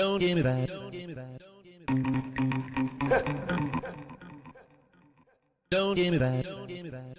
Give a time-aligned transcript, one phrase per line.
[0.00, 0.66] Don't give me that.
[0.66, 1.38] Don't give me that.
[5.70, 6.42] Don't give me that.
[6.42, 7.16] Don't give me that.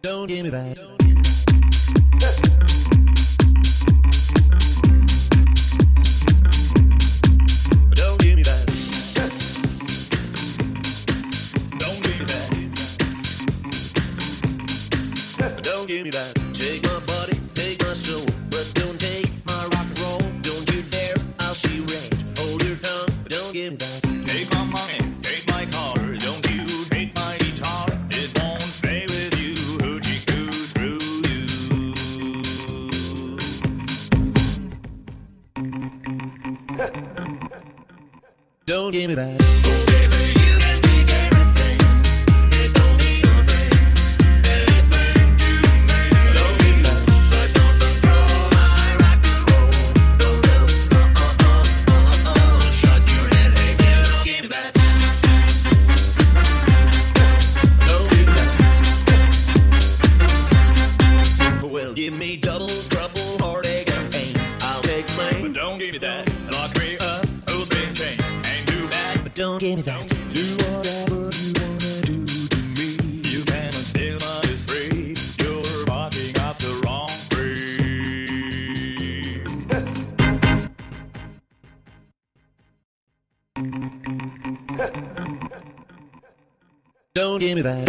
[0.00, 0.76] Don't give me that.
[7.94, 8.66] Don't give me that.
[11.78, 12.52] Don't give me that.
[15.62, 16.32] Don't give me that.
[16.32, 16.41] Take my
[38.66, 40.41] Don't give me that.
[69.32, 70.08] But don't give me that.
[70.34, 72.88] Do whatever you wanna do to me.
[73.30, 75.14] You can steal my free.
[75.40, 78.26] You're barking up the wrong tree.
[87.14, 87.88] Don't give me that.